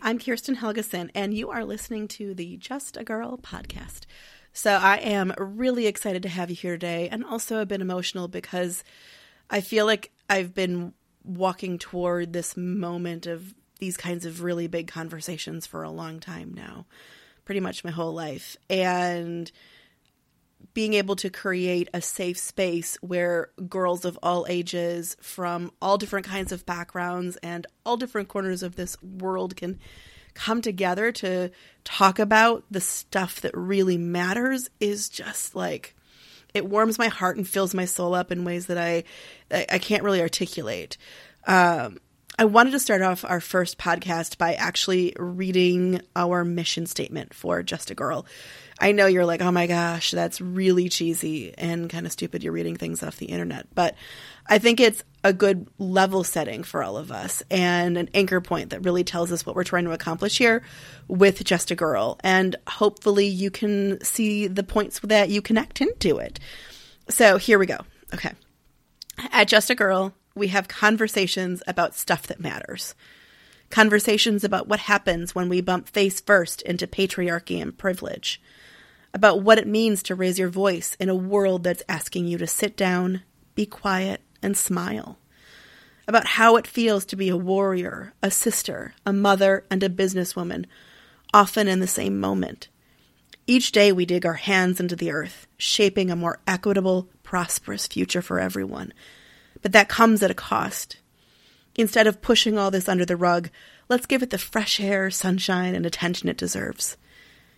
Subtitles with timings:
[0.00, 4.02] I'm Kirsten Helgeson, and you are listening to the Just a Girl podcast.
[4.52, 8.28] So I am really excited to have you here today, and also a bit emotional
[8.28, 8.84] because
[9.50, 10.94] I feel like I've been
[11.24, 16.54] walking toward this moment of these kinds of really big conversations for a long time
[16.54, 16.86] now,
[17.44, 18.56] pretty much my whole life.
[18.70, 19.50] And
[20.74, 26.26] being able to create a safe space where girls of all ages from all different
[26.26, 29.78] kinds of backgrounds and all different corners of this world can
[30.34, 31.50] come together to
[31.84, 35.94] talk about the stuff that really matters is just like
[36.52, 39.04] it warms my heart and fills my soul up in ways that I
[39.50, 40.96] I can't really articulate.
[41.46, 41.98] Um,
[42.38, 47.62] I wanted to start off our first podcast by actually reading our mission statement for
[47.62, 48.26] Just a Girl.
[48.78, 52.42] I know you're like, oh my gosh, that's really cheesy and kind of stupid.
[52.42, 53.66] You're reading things off the internet.
[53.74, 53.94] But
[54.46, 58.70] I think it's a good level setting for all of us and an anchor point
[58.70, 60.62] that really tells us what we're trying to accomplish here
[61.08, 62.18] with Just a Girl.
[62.22, 66.38] And hopefully you can see the points that you connect into it.
[67.08, 67.78] So here we go.
[68.12, 68.32] Okay.
[69.32, 72.94] At Just a Girl, we have conversations about stuff that matters.
[73.70, 78.40] Conversations about what happens when we bump face first into patriarchy and privilege.
[79.12, 82.46] About what it means to raise your voice in a world that's asking you to
[82.46, 83.22] sit down,
[83.54, 85.18] be quiet, and smile.
[86.06, 90.66] About how it feels to be a warrior, a sister, a mother, and a businesswoman,
[91.34, 92.68] often in the same moment.
[93.46, 98.22] Each day we dig our hands into the earth, shaping a more equitable, prosperous future
[98.22, 98.92] for everyone
[99.66, 100.98] but that comes at a cost.
[101.76, 103.50] Instead of pushing all this under the rug,
[103.88, 106.96] let's give it the fresh air, sunshine, and attention it deserves.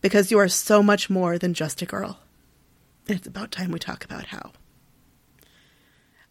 [0.00, 2.18] Because you are so much more than just a girl.
[3.06, 4.52] And it's about time we talk about how.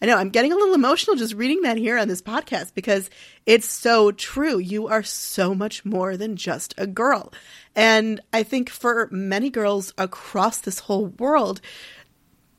[0.01, 3.09] I know I'm getting a little emotional just reading that here on this podcast because
[3.45, 4.57] it's so true.
[4.57, 7.34] You are so much more than just a girl.
[7.75, 11.59] And I think for many girls across this whole world,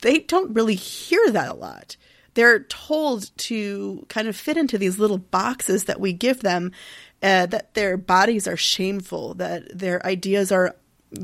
[0.03, 1.97] they don't really hear that a lot
[2.35, 6.73] they're told to kind of fit into these little boxes that we give them,
[7.23, 10.77] uh, that their bodies are shameful, that their ideas are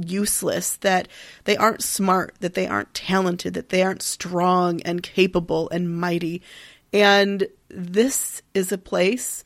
[0.04, 1.08] useless, that
[1.44, 6.42] they aren't smart, that they aren't talented, that they aren't strong and capable and mighty.
[6.92, 9.44] And this is a place,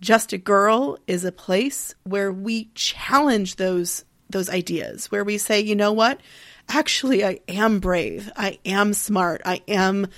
[0.00, 5.60] Just a Girl is a place where we challenge those those ideas, where we say,
[5.60, 6.20] you know what?
[6.68, 8.30] Actually, I am brave.
[8.36, 9.40] I am smart.
[9.44, 10.08] I am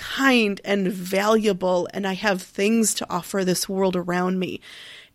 [0.00, 4.62] kind and valuable, and I have things to offer this world around me.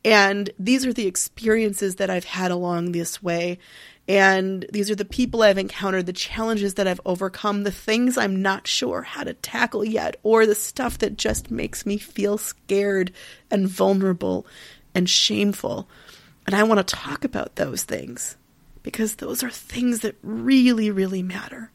[0.06, 3.58] And these are the experiences that I've had along this way.
[4.08, 8.44] And these are the people I've encountered, the challenges that I've overcome, the things I'm
[8.44, 13.12] not sure how to tackle yet, or the stuff that just makes me feel scared
[13.50, 14.46] and vulnerable
[14.94, 15.90] and shameful.
[16.46, 18.38] And I want to talk about those things
[18.84, 21.72] because those are things that really, really matter.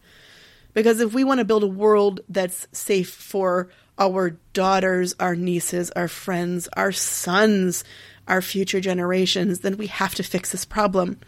[0.74, 5.90] Because if we want to build a world that's safe for our daughters, our nieces,
[5.92, 7.84] our friends, our sons,
[8.28, 11.18] our future generations, then we have to fix this problem.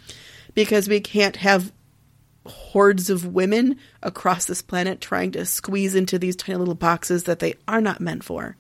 [0.55, 1.73] Because we can't have
[2.47, 7.39] hordes of women across this planet trying to squeeze into these tiny little boxes that
[7.39, 8.57] they are not meant for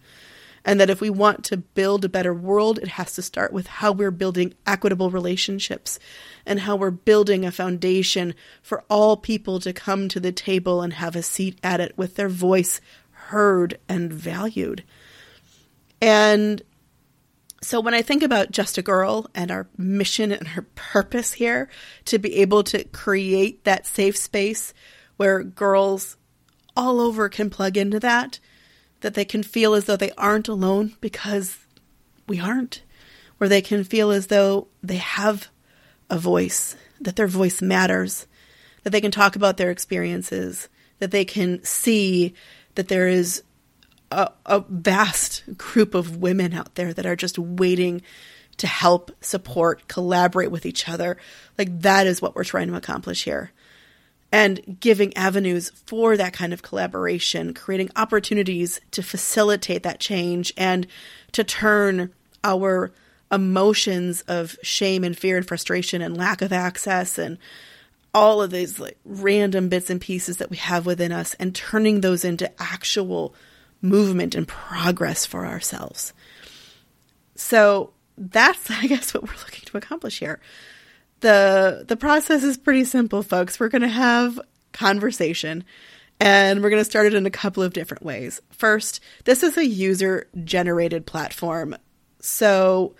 [0.64, 3.66] and that if we want to build a better world, it has to start with
[3.66, 5.98] how we're building equitable relationships
[6.46, 10.94] and how we're building a foundation for all people to come to the table and
[10.94, 12.80] have a seat at it with their voice
[13.10, 14.84] heard and valued.
[16.00, 16.62] And
[17.60, 21.68] so when I think about Just a Girl and our mission and our purpose here
[22.06, 24.74] to be able to create that safe space
[25.16, 26.16] where girls
[26.76, 28.40] all over can plug into that
[29.02, 31.58] that they can feel as though they aren't alone because
[32.26, 32.82] we aren't,
[33.38, 35.48] where they can feel as though they have
[36.08, 38.26] a voice, that their voice matters,
[38.82, 40.68] that they can talk about their experiences,
[40.98, 42.34] that they can see
[42.74, 43.42] that there is
[44.10, 48.02] a, a vast group of women out there that are just waiting
[48.58, 51.16] to help, support, collaborate with each other.
[51.58, 53.50] Like that is what we're trying to accomplish here
[54.32, 60.86] and giving avenues for that kind of collaboration, creating opportunities to facilitate that change and
[61.32, 62.10] to turn
[62.42, 62.90] our
[63.30, 67.38] emotions of shame and fear and frustration and lack of access and
[68.14, 72.00] all of these like random bits and pieces that we have within us and turning
[72.00, 73.34] those into actual
[73.80, 76.12] movement and progress for ourselves.
[77.34, 80.40] So that's I guess what we're looking to accomplish here
[81.22, 83.58] the the process is pretty simple, folks.
[83.58, 84.38] We're going to have
[84.72, 85.64] conversation
[86.20, 88.40] and we're going to start it in a couple of different ways.
[88.50, 91.74] First, this is a user generated platform.
[92.20, 92.94] So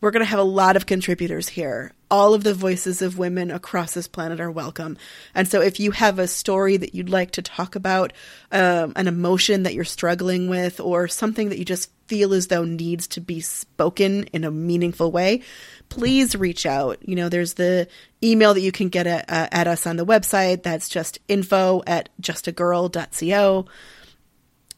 [0.00, 1.92] we're going to have a lot of contributors here.
[2.10, 4.96] All of the voices of women across this planet are welcome.
[5.34, 8.12] And so, if you have a story that you'd like to talk about,
[8.52, 12.64] um, an emotion that you're struggling with, or something that you just feel as though
[12.64, 15.42] needs to be spoken in a meaningful way,
[15.88, 16.98] please reach out.
[17.06, 17.86] You know, there's the
[18.24, 20.62] email that you can get at, uh, at us on the website.
[20.62, 23.66] That's just info at justagirl.co.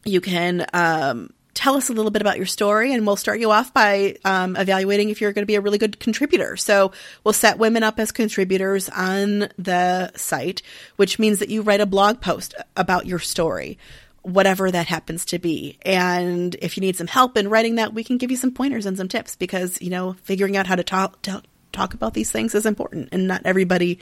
[0.05, 3.51] You can um, tell us a little bit about your story, and we'll start you
[3.51, 6.57] off by um, evaluating if you're going to be a really good contributor.
[6.57, 6.93] So
[7.23, 10.63] we'll set women up as contributors on the site,
[10.97, 13.79] which means that you write a blog post about your story.
[14.23, 15.79] Whatever that happens to be.
[15.83, 18.87] And if you need some help in writing that, we can give you some pointers
[18.87, 22.31] and some tips because, you know, figuring out how to talk, talk, talk about these
[22.31, 23.99] things is important and not everybody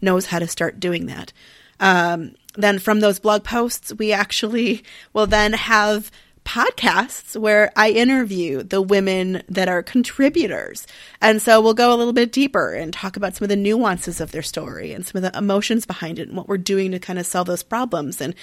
[0.00, 1.32] knows how to start doing that.
[1.80, 6.10] Um, then from those blog posts, we actually will then have
[6.44, 10.86] podcasts where I interview the women that are contributors.
[11.20, 14.20] And so we'll go a little bit deeper and talk about some of the nuances
[14.20, 16.98] of their story and some of the emotions behind it and what we're doing to
[16.98, 18.34] kind of solve those problems and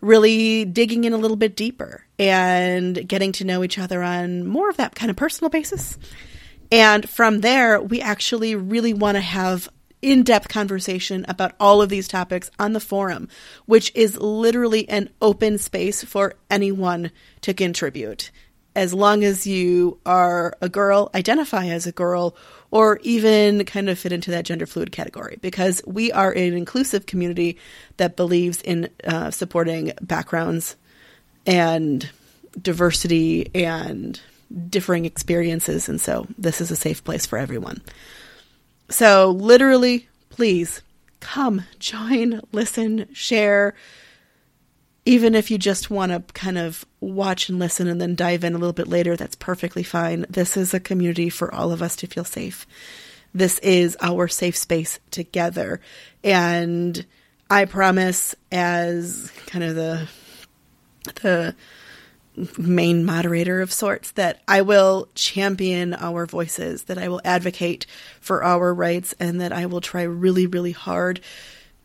[0.00, 4.68] really digging in a little bit deeper and getting to know each other on more
[4.68, 5.98] of that kind of personal basis.
[6.70, 9.68] And from there, we actually really want to have
[10.02, 13.28] in depth conversation about all of these topics on the forum,
[13.64, 17.10] which is literally an open space for anyone
[17.40, 18.30] to contribute.
[18.74, 22.36] As long as you are a girl, identify as a girl,
[22.70, 27.06] or even kind of fit into that gender fluid category, because we are an inclusive
[27.06, 27.56] community
[27.96, 30.76] that believes in uh, supporting backgrounds
[31.46, 32.10] and
[32.60, 34.20] diversity and
[34.68, 35.88] differing experiences.
[35.88, 37.80] And so this is a safe place for everyone.
[38.88, 40.82] So, literally, please
[41.20, 43.74] come, join, listen, share.
[45.04, 48.54] Even if you just want to kind of watch and listen and then dive in
[48.54, 50.26] a little bit later, that's perfectly fine.
[50.28, 52.66] This is a community for all of us to feel safe.
[53.34, 55.80] This is our safe space together.
[56.24, 57.04] And
[57.50, 60.08] I promise, as kind of the
[61.22, 61.54] the
[62.58, 67.86] main moderator of sorts that I will champion our voices, that I will advocate
[68.20, 71.20] for our rights, and that I will try really, really hard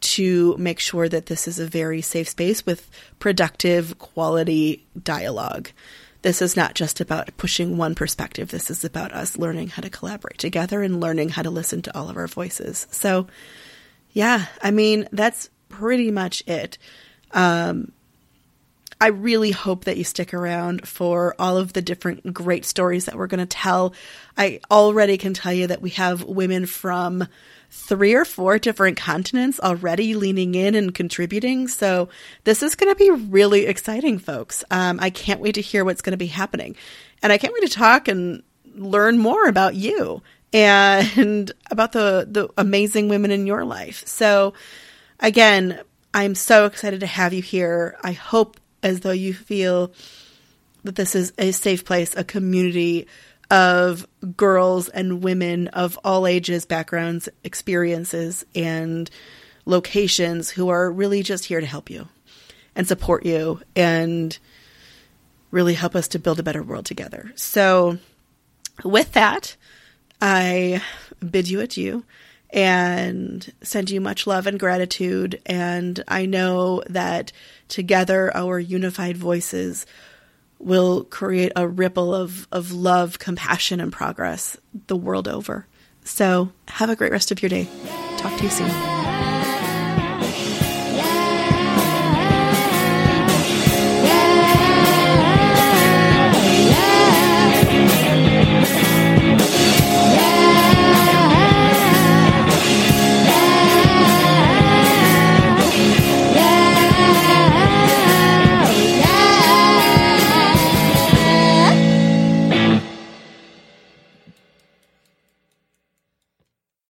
[0.02, 2.90] to make sure that this is a very safe space with
[3.20, 5.70] productive, quality dialogue.
[6.24, 8.50] This is not just about pushing one perspective.
[8.50, 11.98] This is about us learning how to collaborate together and learning how to listen to
[11.98, 12.88] all of our voices.
[12.92, 13.28] So,
[14.12, 16.78] yeah, I mean, that's pretty much it.
[17.32, 17.92] Um,
[19.02, 23.16] I really hope that you stick around for all of the different great stories that
[23.16, 23.96] we're going to tell.
[24.38, 27.28] I already can tell you that we have women from
[27.72, 31.68] three or four different continents already leaning in and contributing.
[31.68, 32.10] So
[32.44, 34.64] this is going to be really exciting, folks.
[34.70, 36.76] Um, I can't wait to hear what's going to be happening.
[37.24, 38.44] And I can't wait to talk and
[38.76, 40.22] learn more about you
[40.54, 44.04] and about the, the amazing women in your life.
[44.06, 44.54] So
[45.20, 45.80] again,
[46.14, 47.98] I'm so excited to have you here.
[48.04, 49.92] I hope as though you feel
[50.84, 53.08] that this is a safe place, a community
[53.50, 54.08] of
[54.38, 59.10] girls and women of all ages, backgrounds, experiences, and
[59.66, 62.08] locations who are really just here to help you
[62.76, 64.40] and support you and
[65.52, 67.32] really help us to build a better world together.
[67.36, 67.98] So,
[68.84, 69.58] with that,
[70.22, 70.82] I
[71.20, 72.06] bid you adieu
[72.52, 75.42] and send you much love and gratitude.
[75.46, 77.32] And I know that
[77.68, 79.86] together our unified voices
[80.60, 85.68] will create a ripple of, of love, compassion, and progress the world over.
[86.04, 87.68] So have a great rest of your day.
[88.18, 89.41] Talk to you soon.